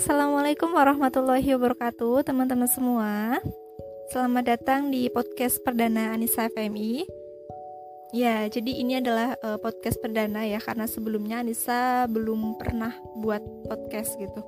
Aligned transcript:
assalamualaikum 0.00 0.72
warahmatullahi 0.72 1.44
wabarakatuh, 1.60 2.24
teman-teman 2.24 2.64
semua. 2.64 3.36
Selamat 4.08 4.56
datang 4.56 4.88
di 4.88 5.12
podcast 5.12 5.60
perdana 5.60 6.16
Anissa 6.16 6.48
FMI. 6.48 7.04
Ya, 8.16 8.48
jadi 8.48 8.80
ini 8.80 8.96
adalah 9.04 9.36
uh, 9.44 9.60
podcast 9.60 10.00
perdana 10.00 10.48
ya, 10.48 10.56
karena 10.56 10.88
sebelumnya 10.88 11.44
Anissa 11.44 12.08
belum 12.08 12.56
pernah 12.56 12.96
buat 13.20 13.44
podcast 13.68 14.16
gitu. 14.16 14.40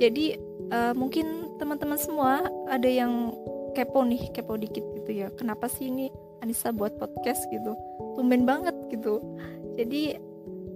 Jadi 0.00 0.40
uh, 0.72 0.96
mungkin 0.96 1.52
teman-teman 1.60 2.00
semua 2.00 2.48
ada 2.72 2.88
yang 2.88 3.36
kepo 3.76 4.08
nih, 4.08 4.32
kepo 4.32 4.56
dikit 4.56 4.88
gitu 5.04 5.20
ya. 5.20 5.28
Kenapa 5.36 5.68
sih 5.68 5.92
ini 5.92 6.08
Anissa 6.40 6.72
buat 6.72 6.96
podcast 6.96 7.44
gitu? 7.52 7.76
Tumben 8.16 8.48
banget 8.48 8.72
gitu. 8.88 9.20
Jadi 9.76 10.16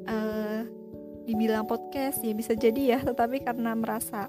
uh, 0.04 0.81
dibilang 1.22 1.66
podcast 1.66 2.20
ya 2.22 2.34
bisa 2.34 2.52
jadi 2.58 2.96
ya 2.96 2.98
tetapi 3.02 3.42
karena 3.46 3.74
merasa 3.78 4.26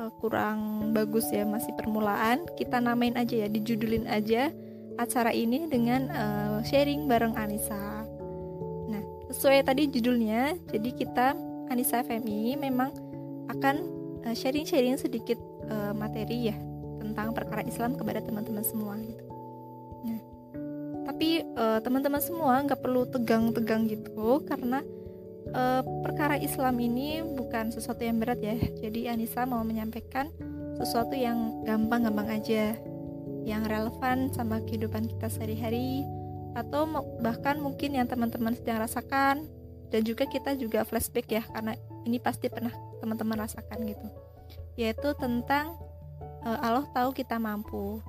uh, 0.00 0.10
kurang 0.20 0.90
bagus 0.92 1.28
ya 1.32 1.44
masih 1.44 1.72
permulaan 1.76 2.44
kita 2.56 2.80
namain 2.80 3.16
aja 3.16 3.44
ya 3.44 3.48
dijudulin 3.48 4.06
aja 4.08 4.52
acara 4.96 5.32
ini 5.32 5.68
dengan 5.68 6.08
uh, 6.08 6.58
sharing 6.64 7.04
bareng 7.04 7.36
Anissa. 7.36 8.08
Nah 8.88 9.02
sesuai 9.28 9.68
tadi 9.68 9.92
judulnya 9.92 10.56
jadi 10.72 10.88
kita 10.96 11.26
Anissa 11.68 12.00
FMI 12.00 12.56
memang 12.56 12.96
akan 13.52 13.76
uh, 14.24 14.32
sharing-sharing 14.32 14.96
sedikit 14.96 15.36
uh, 15.68 15.92
materi 15.92 16.48
ya 16.48 16.56
tentang 16.96 17.36
perkara 17.36 17.60
Islam 17.68 17.94
kepada 18.00 18.24
teman-teman 18.24 18.64
semua 18.64 18.96
gitu. 19.00 19.24
Nah 20.04 20.20
tapi 21.06 21.46
teman-teman 21.86 22.18
semua 22.18 22.58
nggak 22.66 22.82
perlu 22.82 23.06
tegang-tegang 23.06 23.86
gitu 23.86 24.42
karena 24.42 24.82
uh, 25.52 25.82
perkara 26.02 26.40
Islam 26.40 26.80
ini 26.80 27.22
bukan 27.22 27.70
sesuatu 27.70 28.02
yang 28.02 28.18
berat 28.18 28.40
ya. 28.42 28.56
Jadi 28.56 29.06
Anissa 29.10 29.44
mau 29.44 29.62
menyampaikan 29.62 30.32
sesuatu 30.80 31.14
yang 31.14 31.62
gampang-gampang 31.62 32.40
aja, 32.40 32.74
yang 33.46 33.62
relevan 33.64 34.32
sama 34.34 34.60
kehidupan 34.64 35.06
kita 35.06 35.30
sehari-hari, 35.30 36.02
atau 36.56 36.88
bahkan 37.20 37.60
mungkin 37.60 37.94
yang 37.96 38.08
teman-teman 38.08 38.56
sedang 38.56 38.82
rasakan, 38.82 39.46
dan 39.92 40.00
juga 40.02 40.26
kita 40.26 40.56
juga 40.58 40.82
flashback 40.82 41.28
ya, 41.30 41.42
karena 41.52 41.76
ini 42.04 42.20
pasti 42.20 42.50
pernah 42.52 42.74
teman-teman 43.00 43.44
rasakan 43.44 43.88
gitu, 43.88 44.06
yaitu 44.76 45.12
tentang 45.16 45.76
uh, 46.44 46.58
Allah 46.60 46.84
tahu 46.92 47.12
kita 47.16 47.40
mampu. 47.40 48.04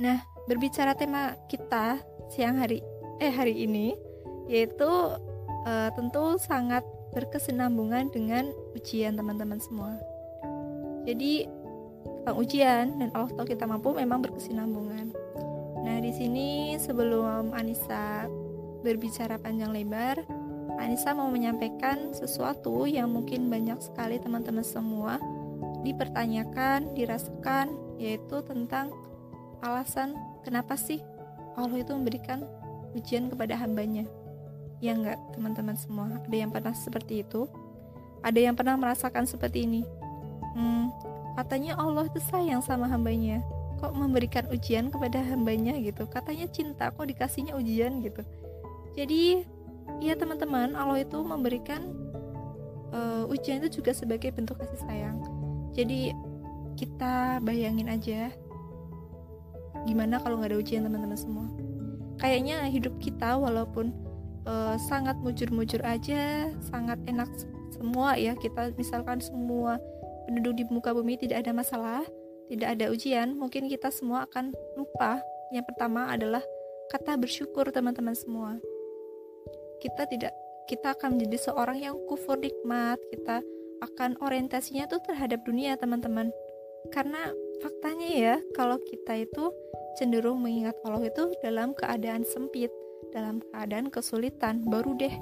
Nah, 0.00 0.24
berbicara 0.48 0.96
tema 0.96 1.36
kita 1.52 2.00
siang 2.32 2.56
hari 2.56 2.80
eh 3.20 3.28
hari 3.28 3.68
ini 3.68 3.92
yaitu 4.48 4.88
uh, 5.66 5.90
tentu 5.92 6.38
sangat 6.40 6.84
berkesinambungan 7.10 8.12
dengan 8.14 8.48
ujian 8.76 9.18
teman-teman 9.18 9.58
semua. 9.58 9.98
Jadi 11.04 11.48
tentang 12.20 12.36
ujian 12.36 12.86
dan 13.00 13.08
Allah 13.16 13.32
tahu 13.32 13.48
kita 13.48 13.64
mampu 13.64 13.96
memang 13.96 14.20
berkesinambungan. 14.22 15.10
Nah 15.80 15.96
di 15.98 16.12
sini 16.12 16.76
sebelum 16.76 17.56
Anissa 17.56 18.28
berbicara 18.84 19.40
panjang 19.40 19.72
lebar, 19.72 20.20
Anissa 20.76 21.16
mau 21.16 21.28
menyampaikan 21.32 22.12
sesuatu 22.12 22.84
yang 22.84 23.10
mungkin 23.10 23.48
banyak 23.48 23.80
sekali 23.80 24.20
teman-teman 24.20 24.64
semua 24.64 25.16
dipertanyakan, 25.80 26.92
dirasakan, 26.92 27.72
yaitu 27.96 28.44
tentang 28.44 28.92
alasan 29.64 30.16
kenapa 30.44 30.76
sih 30.76 31.00
Allah 31.56 31.80
itu 31.80 31.92
memberikan 31.92 32.44
ujian 32.92 33.32
kepada 33.32 33.56
hambanya. 33.56 34.04
Ya 34.80 34.96
enggak, 34.96 35.20
teman-teman 35.36 35.76
semua. 35.76 36.08
Ada 36.24 36.36
yang 36.36 36.50
pernah 36.50 36.72
seperti 36.72 37.20
itu? 37.20 37.44
Ada 38.24 38.40
yang 38.40 38.56
pernah 38.56 38.80
merasakan 38.80 39.28
seperti 39.28 39.68
ini? 39.68 39.84
Hmm, 40.56 40.88
katanya 41.36 41.76
Allah 41.76 42.08
itu 42.08 42.20
sayang 42.32 42.64
sama 42.64 42.88
hambanya. 42.88 43.44
Kok 43.80 43.96
memberikan 43.96 44.48
ujian 44.48 44.88
kepada 44.88 45.20
hambanya 45.24 45.76
gitu? 45.80 46.04
Katanya 46.08 46.48
cinta, 46.48 46.92
kok 46.92 47.08
dikasihnya 47.08 47.56
ujian 47.56 48.00
gitu? 48.04 48.24
Jadi, 48.96 49.44
ya 50.04 50.16
teman-teman, 50.16 50.76
Allah 50.76 51.04
itu 51.04 51.16
memberikan 51.20 51.80
uh, 52.92 53.24
ujian 53.28 53.60
itu 53.64 53.80
juga 53.80 53.92
sebagai 53.96 54.32
bentuk 54.32 54.60
kasih 54.60 54.80
sayang. 54.84 55.16
Jadi, 55.72 56.12
kita 56.76 57.44
bayangin 57.44 57.92
aja 57.92 58.32
gimana 59.84 60.20
kalau 60.20 60.40
nggak 60.40 60.52
ada 60.52 60.60
ujian 60.60 60.84
teman-teman 60.84 61.16
semua. 61.16 61.46
Kayaknya 62.20 62.68
hidup 62.68 63.00
kita 63.00 63.36
walaupun 63.40 63.92
uh, 64.46 64.76
sangat 64.88 65.16
mujur-mujur 65.20 65.80
aja, 65.82 66.52
sangat 66.70 67.00
enak 67.08 67.28
semua 67.74 68.16
ya. 68.16 68.36
Kita 68.36 68.72
misalkan 68.76 69.18
semua 69.20 69.80
penduduk 70.28 70.60
di 70.60 70.64
muka 70.68 70.92
bumi 70.92 71.16
tidak 71.18 71.42
ada 71.42 71.52
masalah, 71.52 72.02
tidak 72.46 72.78
ada 72.78 72.92
ujian, 72.92 73.34
mungkin 73.34 73.66
kita 73.66 73.88
semua 73.90 74.28
akan 74.30 74.52
lupa. 74.76 75.18
Yang 75.50 75.74
pertama 75.74 76.12
adalah 76.12 76.44
kata 76.94 77.18
bersyukur 77.18 77.66
teman-teman 77.70 78.14
semua. 78.14 78.58
Kita 79.80 80.06
tidak 80.06 80.34
kita 80.70 80.94
akan 80.94 81.18
menjadi 81.18 81.50
seorang 81.50 81.82
yang 81.82 81.96
kufur 82.06 82.38
nikmat, 82.38 83.00
kita 83.10 83.42
akan 83.82 84.14
orientasinya 84.22 84.86
tuh 84.86 85.02
terhadap 85.02 85.42
dunia 85.42 85.74
teman-teman. 85.74 86.30
Karena 86.94 87.32
faktanya 87.58 88.08
ya, 88.08 88.34
kalau 88.54 88.78
kita 88.78 89.18
itu 89.18 89.50
cenderung 89.98 90.40
mengingat 90.40 90.78
Allah 90.86 91.10
itu 91.10 91.34
dalam 91.42 91.74
keadaan 91.74 92.22
sempit, 92.22 92.70
dalam 93.10 93.42
keadaan 93.50 93.90
kesulitan 93.90 94.62
baru 94.66 94.94
deh 94.94 95.14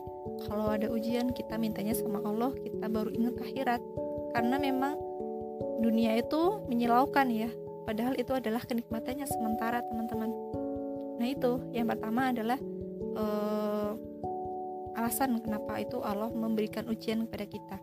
kalau 0.46 0.70
ada 0.70 0.86
ujian 0.92 1.32
kita 1.34 1.58
mintanya 1.58 1.96
sama 1.96 2.22
Allah 2.22 2.54
kita 2.54 2.86
baru 2.86 3.10
ingat 3.10 3.40
akhirat. 3.42 3.80
Karena 4.36 4.60
memang 4.60 4.94
dunia 5.82 6.20
itu 6.20 6.62
menyilaukan 6.68 7.26
ya 7.32 7.50
padahal 7.88 8.14
itu 8.20 8.36
adalah 8.36 8.62
kenikmatannya 8.62 9.26
sementara 9.26 9.80
teman-teman. 9.88 10.30
Nah 11.18 11.26
itu 11.26 11.64
yang 11.74 11.88
pertama 11.88 12.30
adalah 12.30 12.60
uh, 13.16 13.96
alasan 14.94 15.40
kenapa 15.40 15.80
itu 15.80 15.98
Allah 16.04 16.28
memberikan 16.30 16.86
ujian 16.86 17.24
kepada 17.26 17.46
kita. 17.48 17.76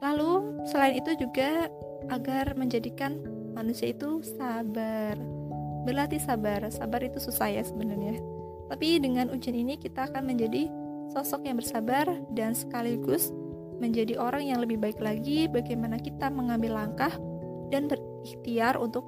Lalu 0.00 0.64
selain 0.70 0.98
itu 0.98 1.14
juga 1.20 1.68
agar 2.08 2.56
menjadikan 2.56 3.18
manusia 3.52 3.92
itu 3.92 4.24
sabar 4.24 5.14
berlatih 5.84 6.22
sabar. 6.22 6.64
Sabar 6.72 7.04
itu 7.04 7.20
susah 7.20 7.52
ya 7.52 7.62
sebenarnya 7.62 8.37
tapi 8.68 9.00
dengan 9.00 9.32
ujian 9.32 9.56
ini 9.56 9.80
kita 9.80 10.12
akan 10.12 10.28
menjadi 10.28 10.68
sosok 11.12 11.48
yang 11.48 11.56
bersabar 11.56 12.04
dan 12.36 12.52
sekaligus 12.52 13.32
menjadi 13.80 14.18
orang 14.20 14.44
yang 14.44 14.60
lebih 14.60 14.76
baik 14.76 15.00
lagi 15.00 15.48
bagaimana 15.48 15.96
kita 15.96 16.28
mengambil 16.28 16.76
langkah 16.76 17.14
dan 17.72 17.88
berikhtiar 17.88 18.76
untuk 18.76 19.06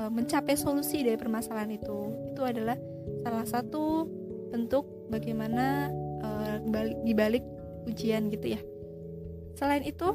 e, 0.00 0.08
mencapai 0.08 0.56
solusi 0.56 1.04
dari 1.04 1.20
permasalahan 1.20 1.76
itu. 1.76 2.10
Itu 2.34 2.42
adalah 2.42 2.80
salah 3.22 3.46
satu 3.46 4.08
bentuk 4.48 4.88
bagaimana 5.12 5.92
e, 6.24 6.28
dibalik 7.04 7.44
ujian 7.84 8.32
gitu 8.32 8.56
ya. 8.56 8.60
Selain 9.60 9.84
itu 9.84 10.08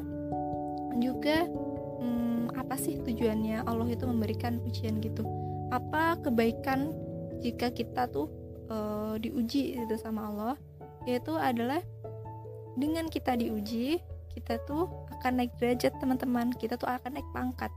juga 0.98 1.46
hmm, 1.46 2.56
apa 2.58 2.74
sih 2.78 2.98
tujuannya 2.98 3.62
Allah 3.64 3.88
itu 3.88 4.04
memberikan 4.08 4.58
ujian 4.66 4.98
gitu? 4.98 5.22
Apa 5.70 6.18
kebaikan 6.18 6.90
jika 7.38 7.70
kita 7.70 8.10
tuh 8.10 8.43
uh, 8.70 9.14
diuji 9.20 9.78
itu 9.78 9.96
sama 9.98 10.30
Allah 10.30 10.56
yaitu 11.04 11.36
adalah 11.36 11.84
dengan 12.74 13.06
kita 13.12 13.36
diuji 13.36 14.00
kita 14.34 14.58
tuh 14.66 14.90
akan 15.14 15.40
naik 15.40 15.54
derajat 15.62 15.94
teman-teman. 16.02 16.50
Kita 16.58 16.74
tuh 16.74 16.90
akan 16.90 17.16
naik 17.16 17.28
pangkat. 17.30 17.70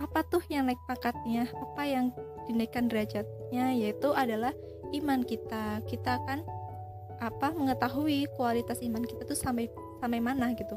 Apa 0.00 0.24
tuh 0.26 0.42
yang 0.48 0.66
naik 0.66 0.80
pangkatnya? 0.88 1.46
Apa 1.52 1.84
yang 1.84 2.10
dinaikkan 2.48 2.88
derajatnya? 2.88 3.76
Yaitu 3.76 4.10
adalah 4.16 4.56
iman 4.96 5.20
kita. 5.22 5.84
Kita 5.84 6.24
akan 6.24 6.40
apa 7.22 7.54
mengetahui 7.54 8.26
kualitas 8.34 8.82
iman 8.82 9.04
kita 9.06 9.22
tuh 9.28 9.38
sampai 9.38 9.68
sampai 10.00 10.18
mana 10.18 10.50
gitu. 10.56 10.74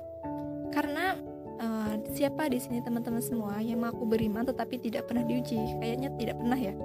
Karena 0.75 1.15
uh, 1.57 1.97
siapa 2.13 2.51
di 2.51 2.59
sini 2.61 2.83
teman-teman 2.83 3.23
semua 3.23 3.57
yang 3.63 3.81
mau 3.81 3.89
aku 3.89 4.05
beriman 4.05 4.43
tetapi 4.43 4.77
tidak 4.83 5.07
pernah 5.07 5.23
diuji? 5.23 5.57
Kayaknya 5.79 6.09
tidak 6.19 6.35
pernah 6.37 6.59
ya. 6.59 6.75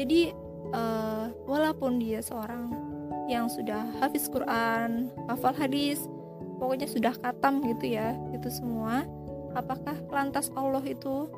Jadi 0.00 0.32
uh, 0.72 1.32
walaupun 1.46 1.98
dia 2.02 2.20
seorang 2.20 2.70
yang 3.28 3.46
sudah 3.52 3.84
hafiz 4.00 4.26
Quran, 4.32 5.12
hafal 5.28 5.52
hadis, 5.52 6.08
pokoknya 6.56 6.88
sudah 6.88 7.12
katam 7.20 7.60
gitu 7.64 7.92
ya, 7.92 8.16
itu 8.32 8.48
semua. 8.48 9.04
Apakah 9.52 9.96
lantas 10.08 10.48
Allah 10.56 10.80
itu 10.84 11.28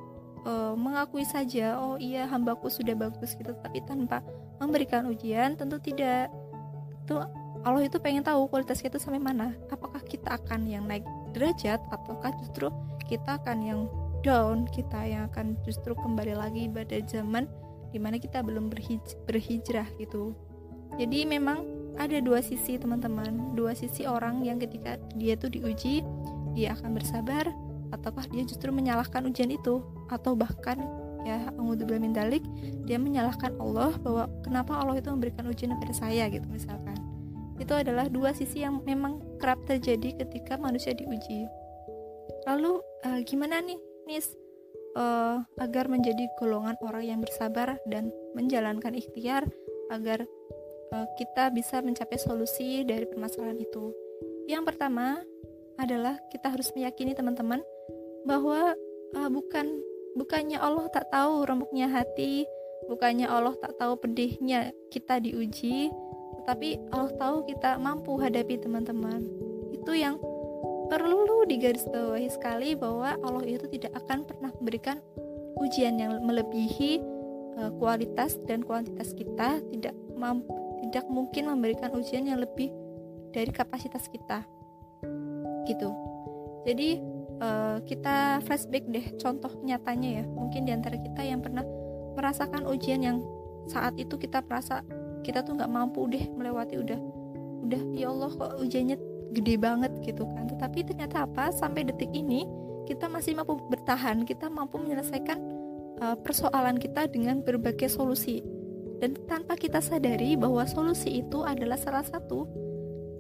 uh, 0.47 0.75
mengakui 0.79 1.27
saja, 1.27 1.79
oh 1.83 1.99
iya 1.99 2.31
hambaku 2.31 2.71
sudah 2.71 2.95
bagus 2.95 3.35
gitu, 3.35 3.51
tapi 3.59 3.83
tanpa 3.83 4.23
memberikan 4.63 5.11
ujian? 5.11 5.59
Tentu 5.59 5.83
tidak. 5.83 6.31
Itu 7.07 7.23
Allah 7.67 7.85
itu 7.85 7.99
pengen 8.01 8.25
tahu 8.25 8.49
kualitas 8.49 8.81
kita 8.81 8.97
sampai 8.97 9.21
mana. 9.21 9.53
Apakah 9.69 10.01
kita 10.07 10.39
akan 10.39 10.71
yang 10.71 10.87
naik 10.87 11.05
derajat 11.35 11.83
ataukah 11.91 12.33
justru 12.41 12.71
kita 13.11 13.43
akan 13.43 13.59
yang 13.67 13.81
down, 14.23 14.69
kita 14.71 15.01
yang 15.05 15.29
akan 15.33 15.57
justru 15.65 15.93
kembali 15.97 16.37
lagi 16.37 16.71
pada 16.71 16.97
zaman 17.05 17.51
di 17.91 17.99
mana 17.99 18.17
kita 18.17 18.43
belum 18.43 18.71
berhij 18.71 19.03
berhijrah 19.27 19.87
gitu. 19.99 20.35
Jadi 20.99 21.27
memang 21.27 21.63
ada 21.99 22.19
dua 22.19 22.43
sisi 22.43 22.79
teman-teman. 22.79 23.55
Dua 23.55 23.75
sisi 23.75 24.07
orang 24.07 24.43
yang 24.43 24.59
ketika 24.59 24.99
dia 25.15 25.35
tuh 25.39 25.53
diuji 25.53 26.03
dia 26.55 26.75
akan 26.75 26.99
bersabar 26.99 27.47
ataukah 27.91 28.27
dia 28.31 28.43
justru 28.47 28.71
menyalahkan 28.71 29.27
ujian 29.27 29.51
itu. 29.51 29.83
Atau 30.11 30.35
bahkan 30.35 30.79
ya 31.21 31.53
min 32.01 32.17
dalik 32.17 32.41
dia 32.89 32.97
menyalahkan 32.97 33.53
Allah 33.61 33.93
bahwa 34.01 34.25
kenapa 34.41 34.73
Allah 34.73 34.97
itu 34.99 35.13
memberikan 35.13 35.45
ujian 35.47 35.77
kepada 35.79 35.95
saya 35.95 36.27
gitu 36.33 36.47
misalkan. 36.49 36.97
Itu 37.61 37.77
adalah 37.77 38.09
dua 38.09 38.33
sisi 38.33 38.65
yang 38.65 38.81
memang 38.89 39.21
kerap 39.37 39.61
terjadi 39.69 40.25
ketika 40.25 40.57
manusia 40.57 40.97
diuji. 40.97 41.45
Lalu 42.49 42.81
uh, 43.05 43.21
gimana 43.29 43.61
nih 43.61 43.77
Nis 44.09 44.33
uh, 44.97 45.43
agar 45.59 45.87
menjadi 45.87 46.27
golongan 46.39 46.79
orang 46.83 47.05
yang 47.05 47.21
bersabar 47.21 47.79
dan 47.87 48.11
menjalankan 48.35 48.95
ikhtiar 48.95 49.47
agar 49.91 50.25
uh, 50.95 51.07
kita 51.19 51.51
bisa 51.51 51.83
mencapai 51.83 52.19
solusi 52.19 52.87
dari 52.87 53.07
permasalahan 53.07 53.59
itu 53.59 53.93
yang 54.51 54.67
pertama 54.67 55.23
adalah 55.79 56.19
kita 56.29 56.53
harus 56.53 56.75
meyakini 56.77 57.15
teman-teman 57.15 57.63
bahwa 58.27 58.75
uh, 59.17 59.31
bukan 59.33 59.81
bukannya 60.19 60.59
Allah 60.61 60.91
tak 60.93 61.09
tahu 61.09 61.47
remuknya 61.47 61.89
hati, 61.89 62.45
bukannya 62.91 63.31
Allah 63.31 63.57
tak 63.57 63.79
tahu 63.81 63.97
pedihnya 63.97 64.75
kita 64.93 65.23
diuji, 65.23 65.89
tetapi 66.43 66.91
Allah 66.93 67.13
tahu 67.17 67.49
kita 67.49 67.79
mampu 67.81 68.19
hadapi 68.19 68.61
teman-teman. 68.61 69.25
Itu 69.73 69.97
yang 69.97 70.19
perlu 70.91 71.47
digarisbawahi 71.47 72.29
sekali 72.35 72.75
bahwa 72.75 73.15
Allah 73.23 73.47
itu 73.47 73.71
tidak 73.71 73.95
akan 74.05 74.27
pernah 74.27 74.51
memberikan 74.59 74.99
ujian 75.63 76.03
yang 76.03 76.19
melebihi 76.27 76.99
uh, 77.63 77.71
kualitas 77.79 78.37
dan 78.51 78.67
kuantitas 78.67 79.15
kita, 79.15 79.63
tidak 79.71 79.95
mampu, 80.19 80.51
tidak 80.83 81.07
mungkin 81.07 81.47
memberikan 81.47 81.95
ujian 81.95 82.27
yang 82.27 82.43
lebih 82.43 82.75
dari 83.31 83.55
kapasitas 83.55 84.11
kita. 84.11 84.43
Gitu. 85.71 85.89
Jadi 86.67 86.99
uh, 87.41 87.79
kita 87.87 88.43
flashback 88.45 88.85
deh 88.91 89.07
contoh 89.17 89.51
nyatanya 89.65 90.23
ya 90.23 90.25
mungkin 90.27 90.67
di 90.69 90.73
antara 90.75 90.99
kita 90.99 91.23
yang 91.25 91.41
pernah 91.41 91.65
merasakan 92.19 92.69
ujian 92.69 93.01
yang 93.01 93.19
saat 93.71 93.97
itu 93.97 94.19
kita 94.19 94.43
merasa 94.45 94.83
kita 95.23 95.47
tuh 95.47 95.57
nggak 95.57 95.71
mampu 95.71 96.05
deh 96.11 96.27
melewati 96.33 96.81
udah 96.81 97.01
udah 97.65 97.83
ya 97.97 98.11
Allah 98.11 98.31
kok 98.35 98.53
ujiannya 98.61 98.97
gede 99.31 99.55
banget 99.57 99.93
gitu 100.03 100.27
kan 100.27 100.51
tetapi 100.51 100.87
ternyata 100.87 101.27
apa 101.27 101.55
sampai 101.55 101.87
detik 101.87 102.11
ini 102.11 102.47
kita 102.87 103.07
masih 103.07 103.39
mampu 103.39 103.59
bertahan 103.71 104.27
kita 104.27 104.51
mampu 104.51 104.83
menyelesaikan 104.83 105.39
uh, 106.03 106.17
persoalan 106.19 106.77
kita 106.77 107.07
dengan 107.07 107.41
berbagai 107.45 107.87
solusi 107.87 108.43
dan 109.01 109.17
tanpa 109.31 109.57
kita 109.57 109.81
sadari 109.81 110.37
bahwa 110.37 110.67
solusi 110.69 111.25
itu 111.25 111.41
adalah 111.47 111.79
salah 111.81 112.05
satu 112.05 112.45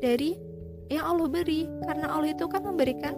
dari 0.02 0.36
yang 0.90 1.06
Allah 1.06 1.28
beri 1.30 1.70
karena 1.86 2.10
Allah 2.10 2.34
itu 2.34 2.44
kan 2.50 2.66
memberikan 2.66 3.14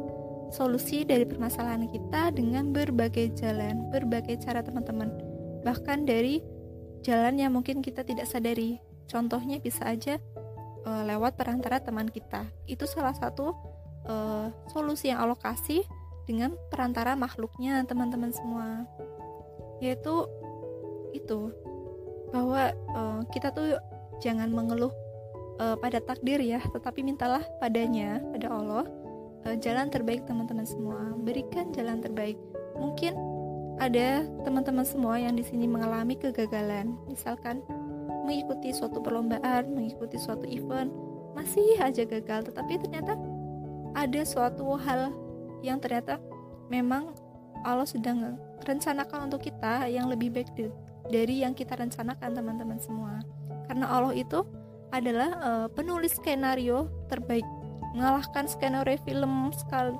solusi 0.53 1.09
dari 1.09 1.25
permasalahan 1.25 1.89
kita 1.89 2.37
dengan 2.37 2.71
berbagai 2.71 3.33
jalan, 3.41 3.89
berbagai 3.89 4.37
cara 4.45 4.61
teman-teman. 4.61 5.09
Bahkan 5.65 6.05
dari 6.05 6.45
jalan 7.01 7.41
yang 7.41 7.57
mungkin 7.57 7.81
kita 7.81 8.05
tidak 8.05 8.29
sadari. 8.29 8.77
Contohnya 9.09 9.59
bisa 9.59 9.89
aja 9.89 10.21
uh, 10.87 11.03
lewat 11.07 11.39
perantara 11.39 11.83
teman 11.83 12.09
kita. 12.09 12.47
Itu 12.67 12.87
salah 12.87 13.15
satu 13.15 13.55
uh, 14.07 14.49
solusi 14.71 15.11
yang 15.11 15.23
alokasi 15.23 15.83
dengan 16.27 16.55
perantara 16.71 17.19
makhluknya 17.19 17.83
teman-teman 17.87 18.31
semua. 18.31 18.87
Yaitu 19.83 20.27
itu 21.13 21.51
bahwa 22.33 22.73
uh, 22.97 23.21
kita 23.29 23.53
tuh 23.53 23.77
jangan 24.23 24.49
mengeluh 24.49 24.95
uh, 25.61 25.77
pada 25.77 26.01
takdir 26.01 26.41
ya, 26.41 26.63
tetapi 26.73 27.05
mintalah 27.05 27.43
padanya, 27.59 28.23
pada 28.33 28.49
Allah 28.49 28.85
uh, 29.45 29.57
jalan 29.59 29.91
terbaik 29.91 30.25
teman-teman 30.25 30.65
semua. 30.65 31.13
Berikan 31.21 31.75
jalan 31.75 32.01
terbaik. 32.01 32.39
Mungkin 32.79 33.13
ada 33.83 34.23
teman-teman 34.47 34.87
semua 34.87 35.19
yang 35.19 35.35
di 35.35 35.43
sini 35.43 35.67
mengalami 35.67 36.15
kegagalan, 36.15 36.95
misalkan 37.11 37.61
mengikuti 38.23 38.71
suatu 38.71 39.03
perlombaan, 39.03 39.71
mengikuti 39.75 40.17
suatu 40.17 40.47
event, 40.47 40.91
masih 41.35 41.79
aja 41.83 42.07
gagal, 42.07 42.53
tetapi 42.53 42.79
ternyata 42.81 43.19
ada 43.93 44.23
suatu 44.25 44.79
hal 44.81 45.13
yang 45.61 45.79
ternyata 45.79 46.19
memang 46.73 47.13
Allah 47.63 47.87
sedang 47.87 48.39
rencanakan 48.67 49.31
untuk 49.31 49.47
kita 49.47 49.87
yang 49.87 50.11
lebih 50.11 50.35
baik 50.35 50.51
dari 51.11 51.43
yang 51.43 51.55
kita 51.55 51.79
rencanakan 51.79 52.35
teman-teman 52.35 52.79
semua. 52.79 53.23
Karena 53.71 53.87
Allah 53.87 54.15
itu 54.15 54.43
adalah 54.93 55.31
uh, 55.41 55.67
penulis 55.73 56.19
skenario 56.19 56.91
terbaik. 57.09 57.47
Mengalahkan 57.95 58.49
skenario 58.49 58.99
film 59.05 59.53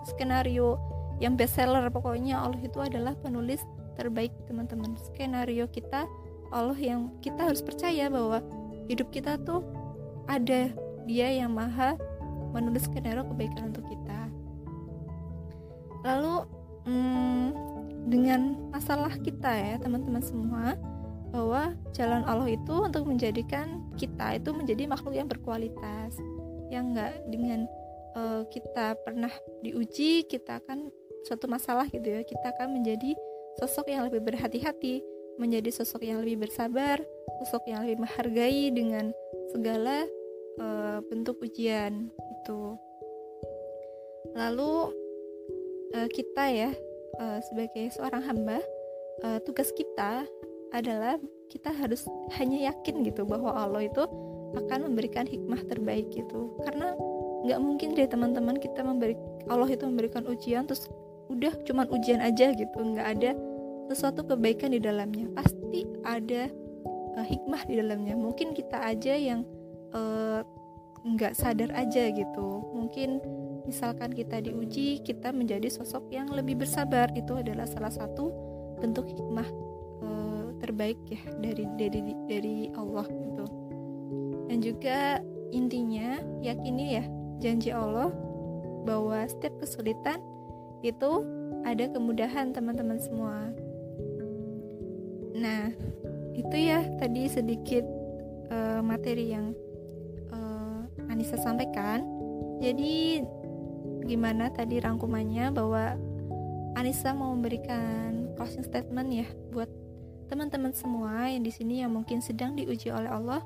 skenario 0.09 0.81
yang 1.21 1.39
bestseller. 1.39 1.87
Pokoknya 1.93 2.41
Allah 2.43 2.61
itu 2.61 2.79
adalah 2.81 3.15
penulis 3.21 3.63
terbaik 3.95 4.33
teman-teman. 4.49 4.97
Skenario 5.13 5.69
kita 5.71 6.09
Allah 6.53 6.77
yang 6.77 7.09
kita 7.25 7.49
harus 7.49 7.65
percaya 7.65 8.13
bahwa 8.13 8.45
hidup 8.87 9.09
kita 9.09 9.41
tuh 9.41 9.65
ada 10.29 10.71
dia 11.09 11.29
yang 11.33 11.51
maha 11.51 11.99
menulis 12.53 12.87
skenario 12.87 13.25
kebaikan 13.27 13.73
untuk 13.73 13.83
kita. 13.89 14.21
Lalu 16.05 16.35
hmm, 16.87 17.47
dengan 18.07 18.59
masalah 18.71 19.15
kita 19.19 19.51
ya 19.51 19.75
teman-teman 19.81 20.23
semua 20.23 20.77
bahwa 21.33 21.73
jalan 21.97 22.23
Allah 22.29 22.53
itu 22.53 22.75
untuk 22.77 23.09
menjadikan 23.09 23.81
kita 23.97 24.37
itu 24.37 24.53
menjadi 24.53 24.85
makhluk 24.85 25.17
yang 25.17 25.31
berkualitas 25.31 26.13
yang 26.69 26.93
enggak 26.93 27.17
dengan 27.33 27.65
uh, 28.13 28.45
kita 28.53 29.01
pernah 29.01 29.33
diuji 29.65 30.29
kita 30.29 30.61
akan 30.61 30.93
suatu 31.25 31.49
masalah 31.49 31.89
gitu 31.89 32.05
ya 32.05 32.21
kita 32.21 32.53
akan 32.53 32.77
menjadi 32.77 33.17
sosok 33.61 33.89
yang 33.89 34.05
lebih 34.05 34.21
berhati-hati 34.25 35.01
menjadi 35.41 35.73
sosok 35.73 36.05
yang 36.05 36.21
lebih 36.21 36.45
bersabar 36.49 37.01
sosok 37.43 37.69
yang 37.71 37.85
lebih 37.85 38.05
menghargai 38.05 38.73
dengan 38.73 39.11
segala 39.53 40.07
uh, 40.61 40.99
bentuk 41.09 41.41
ujian 41.41 42.09
itu 42.13 42.61
lalu 44.33 44.93
uh, 45.97 46.09
kita 46.09 46.45
ya 46.49 46.71
uh, 47.21 47.39
sebagai 47.49 47.93
seorang 47.93 48.23
hamba 48.25 48.59
uh, 49.25 49.39
tugas 49.45 49.69
kita 49.77 50.25
adalah 50.73 51.21
kita 51.53 51.69
harus 51.69 52.09
hanya 52.41 52.73
yakin 52.73 53.05
gitu 53.05 53.29
bahwa 53.29 53.53
Allah 53.53 53.85
itu 53.85 54.09
akan 54.57 54.89
memberikan 54.89 55.29
hikmah 55.29 55.61
terbaik 55.69 56.09
gitu. 56.13 56.57
Karena 56.65 56.97
nggak 57.45 57.61
mungkin 57.61 57.93
deh 57.93 58.09
teman-teman 58.09 58.57
kita 58.57 58.81
memberi 58.81 59.19
Allah 59.51 59.69
itu 59.69 59.85
memberikan 59.85 60.25
ujian 60.25 60.65
terus 60.65 60.87
udah 61.29 61.53
cuman 61.67 61.91
ujian 61.91 62.23
aja 62.23 62.55
gitu 62.55 62.79
nggak 62.79 63.09
ada 63.19 63.31
sesuatu 63.93 64.25
kebaikan 64.25 64.73
di 64.73 64.81
dalamnya 64.81 65.29
pasti 65.37 65.85
ada 66.03 66.49
uh, 67.17 67.27
hikmah 67.27 67.63
di 67.69 67.79
dalamnya. 67.79 68.17
Mungkin 68.17 68.57
kita 68.57 68.81
aja 68.81 69.13
yang 69.13 69.45
uh, 69.93 70.41
nggak 71.05 71.37
sadar 71.37 71.71
aja 71.77 72.09
gitu. 72.11 72.49
Mungkin 72.73 73.21
misalkan 73.69 74.11
kita 74.11 74.41
diuji 74.43 75.05
kita 75.05 75.31
menjadi 75.31 75.69
sosok 75.69 76.09
yang 76.09 76.33
lebih 76.33 76.65
bersabar. 76.65 77.13
Itu 77.13 77.39
adalah 77.39 77.69
salah 77.69 77.93
satu 77.93 78.33
bentuk 78.81 79.07
hikmah 79.07 79.49
uh, 80.03 80.47
terbaik 80.65 80.99
ya 81.07 81.23
dari 81.39 81.69
dari 81.77 82.01
dari 82.27 82.57
Allah 82.75 83.07
gitu. 83.07 83.47
Dan 84.49 84.59
juga 84.65 85.21
intinya 85.53 86.21
yakini 86.41 86.97
ya 86.97 87.05
janji 87.39 87.71
Allah 87.71 88.11
bahwa 88.83 89.23
setiap 89.29 89.63
kesulitan 89.63 90.19
itu 90.83 91.23
ada 91.63 91.87
kemudahan 91.91 92.51
teman-teman 92.51 92.99
semua. 92.99 93.55
Nah, 95.43 95.75
itu 96.39 96.55
ya 96.55 96.87
tadi 97.03 97.27
sedikit 97.27 97.83
uh, 98.55 98.79
materi 98.79 99.35
yang 99.35 99.51
uh, 100.31 100.87
Anissa 101.11 101.35
sampaikan. 101.35 102.07
Jadi 102.63 103.27
gimana 104.07 104.55
tadi 104.55 104.79
rangkumannya 104.79 105.51
bahwa 105.51 105.99
Anissa 106.79 107.11
mau 107.11 107.35
memberikan 107.35 108.33
closing 108.39 108.63
statement 108.63 109.11
ya 109.11 109.27
buat 109.51 109.67
teman-teman 110.31 110.73
semua 110.73 111.29
yang 111.29 111.43
di 111.43 111.53
sini 111.53 111.83
yang 111.83 111.93
mungkin 111.93 112.23
sedang 112.23 112.55
diuji 112.55 112.95
oleh 112.95 113.11
Allah. 113.11 113.43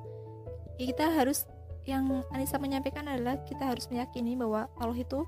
Ya 0.76 0.92
kita 0.92 1.08
harus 1.16 1.48
yang 1.88 2.22
Anissa 2.28 2.60
menyampaikan 2.60 3.08
adalah 3.08 3.40
kita 3.48 3.72
harus 3.72 3.88
meyakini 3.88 4.36
bahwa 4.36 4.68
Allah 4.76 5.00
itu 5.00 5.24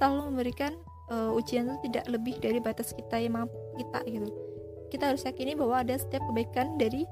selalu 0.00 0.32
memberikan 0.32 0.72
uh, 1.12 1.36
ujian 1.36 1.68
itu 1.68 1.90
tidak 1.90 2.08
lebih 2.08 2.40
dari 2.40 2.56
batas 2.56 2.96
kita 2.96 3.20
yang 3.20 3.36
mampu 3.36 3.58
kita 3.76 4.00
gitu. 4.08 4.49
Kita 4.90 5.14
harus 5.14 5.22
yakini 5.22 5.54
bahwa 5.54 5.80
ada 5.80 5.94
setiap 5.96 6.26
kebaikan 6.28 6.76
dari 6.76 7.06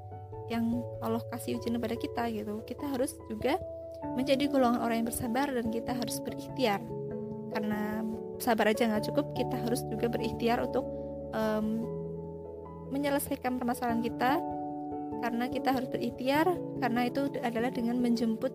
yang 0.51 0.83
Allah 1.05 1.23
kasih 1.33 1.61
ujian 1.61 1.79
kepada 1.79 1.97
kita 1.97 2.23
gitu. 2.35 2.55
Kita 2.67 2.85
harus 2.91 3.15
juga 3.31 3.57
menjadi 4.15 4.51
golongan 4.51 4.83
orang 4.83 5.03
yang 5.03 5.09
bersabar 5.09 5.47
dan 5.51 5.71
kita 5.71 5.95
harus 5.95 6.19
berikhtiar. 6.23 6.83
Karena 7.55 8.03
sabar 8.43 8.71
aja 8.71 8.87
nggak 8.87 9.05
cukup, 9.13 9.35
kita 9.39 9.57
harus 9.63 9.83
juga 9.87 10.07
berikhtiar 10.11 10.63
untuk 10.63 10.85
um, 11.33 11.87
menyelesaikan 12.89 13.61
permasalahan 13.61 14.01
kita 14.01 14.41
karena 15.19 15.51
kita 15.51 15.75
harus 15.75 15.89
berikhtiar 15.91 16.47
karena 16.79 17.11
itu 17.11 17.27
adalah 17.43 17.71
dengan 17.75 17.99
menjemput 17.99 18.53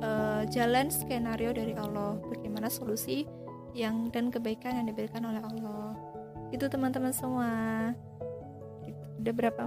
uh, 0.00 0.42
jalan 0.48 0.88
skenario 0.88 1.50
dari 1.50 1.74
Allah 1.74 2.16
bagaimana 2.30 2.70
solusi 2.70 3.26
yang 3.74 4.08
dan 4.14 4.30
kebaikan 4.30 4.78
yang 4.78 4.86
diberikan 4.86 5.26
oleh 5.26 5.42
Allah 5.42 5.98
itu 6.54 6.64
teman-teman 6.70 7.10
semua 7.10 7.50
udah 9.20 9.32
berapa? 9.32 9.64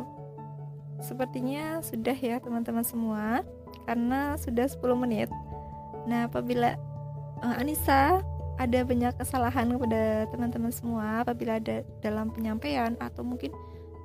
Sepertinya 1.01 1.79
sudah 1.85 2.17
ya 2.17 2.41
teman-teman 2.41 2.83
semua. 2.83 3.45
Karena 3.87 4.35
sudah 4.35 4.67
10 4.67 4.83
menit. 4.99 5.29
Nah 6.07 6.27
apabila 6.27 6.75
uh, 7.43 7.55
Anissa 7.59 8.19
ada 8.57 8.79
banyak 8.81 9.13
kesalahan 9.21 9.69
kepada 9.69 10.25
teman-teman 10.33 10.73
semua 10.73 11.21
apabila 11.21 11.61
ada 11.61 11.85
dalam 12.01 12.33
penyampaian 12.33 12.97
atau 12.97 13.21
mungkin 13.21 13.53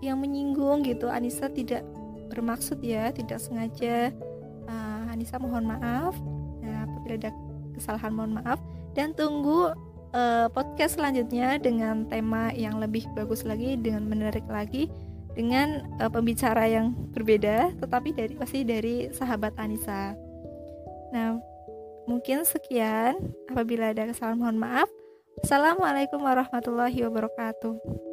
yang 0.05 0.21
menyinggung 0.21 0.85
gitu 0.85 1.09
Anissa 1.09 1.49
tidak 1.49 1.81
bermaksud 2.29 2.85
ya 2.85 3.09
tidak 3.17 3.41
sengaja 3.41 4.13
uh, 4.69 5.13
Anissa 5.13 5.41
mohon 5.41 5.67
maaf. 5.67 6.15
Nah 6.61 6.85
apabila 6.87 7.15
ada 7.27 7.31
kesalahan 7.75 8.13
mohon 8.13 8.39
maaf. 8.39 8.61
Dan 8.93 9.17
tunggu 9.17 9.73
uh, 10.13 10.47
podcast 10.53 11.01
selanjutnya 11.01 11.57
dengan 11.57 12.05
tema 12.07 12.53
yang 12.53 12.77
lebih 12.77 13.09
bagus 13.17 13.43
lagi 13.43 13.81
dengan 13.81 14.05
menarik 14.05 14.45
lagi 14.47 14.93
dengan 15.33 15.85
uh, 15.99 16.13
pembicara 16.13 16.69
yang 16.69 16.93
berbeda 17.17 17.73
tetapi 17.81 18.13
dari 18.13 18.35
pasti 18.37 18.65
dari 18.65 19.09
sahabat 19.13 19.57
Anissa 19.57 20.13
nah 21.13 21.53
Mungkin 22.07 22.43
sekian. 22.43 23.15
Apabila 23.47 23.95
ada 23.95 24.11
kesalahan 24.11 24.39
mohon 24.39 24.59
maaf. 24.59 24.91
Assalamualaikum 25.43 26.19
warahmatullahi 26.23 26.99
wabarakatuh. 27.07 28.12